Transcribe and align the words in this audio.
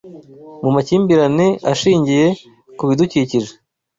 Mu 0.63 0.69
makimbirane 0.75 1.47
ashingiye 1.71 2.27
ku 2.77 2.83
bidukikije, 2.89 3.51